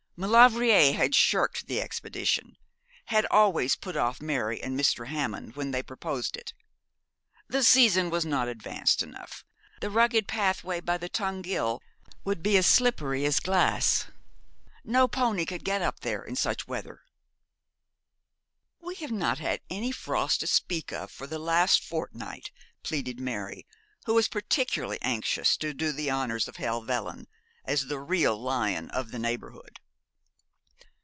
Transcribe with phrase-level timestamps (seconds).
[0.23, 2.55] Maulevrier had shirked the expedition,
[3.05, 5.07] had always put off Mary and Mr.
[5.07, 6.53] Hammond when they proposed it.
[7.47, 9.43] The season was not advanced enough
[9.79, 11.81] the rugged pathway by the Tongue Ghyll
[12.23, 14.05] would be as slippery as glass
[14.83, 17.01] no pony could get up there in such weather.
[18.79, 22.51] 'We have not had any frost to speak of for the last fortnight,'
[22.83, 23.65] pleaded Mary,
[24.05, 27.27] who was particularly anxious to do the honours of Helvellyn,
[27.65, 29.79] as the real lion of the neighbourhood.